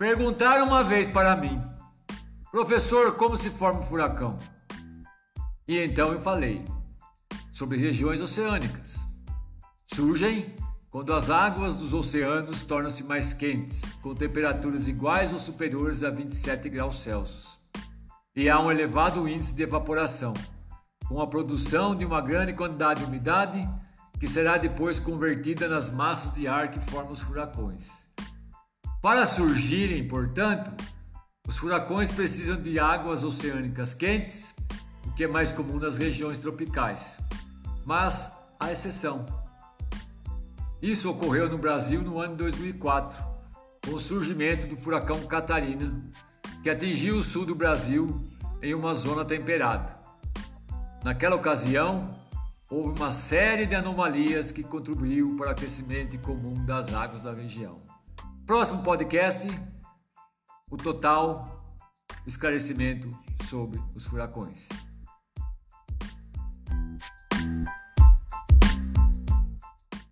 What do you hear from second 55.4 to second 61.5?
o aquecimento comum das águas da região. Próximo podcast, o total